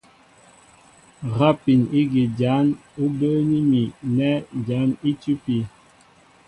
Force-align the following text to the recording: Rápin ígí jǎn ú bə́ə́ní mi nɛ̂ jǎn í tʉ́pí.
Rápin 1.39 1.81
ígí 1.99 2.23
jǎn 2.39 2.65
ú 3.03 3.05
bə́ə́ní 3.17 3.57
mi 3.71 3.81
nɛ̂ 4.15 4.31
jǎn 4.65 4.89
í 5.09 5.11
tʉ́pí. 5.21 5.57